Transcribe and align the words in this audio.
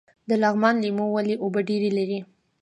د 0.29 0.31
لغمان 0.43 0.75
لیمو 0.83 1.05
ولې 1.15 1.35
اوبه 1.43 1.61
ډیرې 1.69 1.89
لري؟ 1.97 2.19